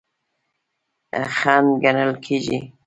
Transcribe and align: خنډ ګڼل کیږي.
خنډ 1.37 1.65
ګڼل 1.83 2.11
کیږي. 2.25 2.57